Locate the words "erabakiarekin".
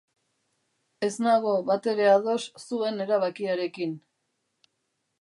3.09-3.97